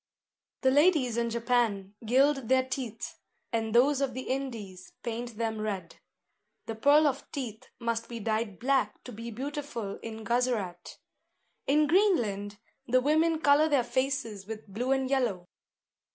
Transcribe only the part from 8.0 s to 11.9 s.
be dyed black to be beautiful in Guzerat. In